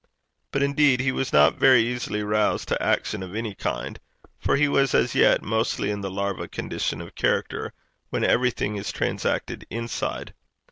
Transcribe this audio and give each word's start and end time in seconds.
But, 0.51 0.63
indeed, 0.63 0.99
he 0.99 1.11
was 1.11 1.31
not 1.31 1.59
very 1.59 1.83
easily 1.83 2.23
roused 2.23 2.69
to 2.69 2.81
action 2.81 3.21
of 3.21 3.35
any 3.35 3.53
kind; 3.53 3.99
for 4.39 4.55
he 4.55 4.67
was 4.67 4.95
as 4.95 5.13
yet 5.13 5.43
mostly 5.43 5.91
in 5.91 6.01
the 6.01 6.09
larva 6.09 6.47
condition 6.47 7.01
of 7.01 7.13
character, 7.13 7.71
when 8.09 8.23
everything 8.23 8.77
is 8.77 8.91
transacted 8.91 9.63
inside. 9.69 10.33